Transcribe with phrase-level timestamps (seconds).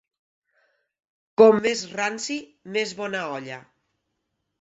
[1.41, 2.37] Com més ranci,
[2.79, 3.61] més bona olla.